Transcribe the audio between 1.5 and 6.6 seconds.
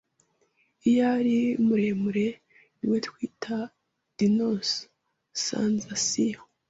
muremure, niwe twita dinosu sanzasiyo